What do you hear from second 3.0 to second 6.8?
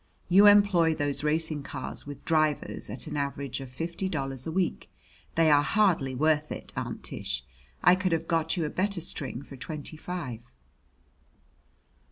an average of fifty dollars a week. They are hardly worth it,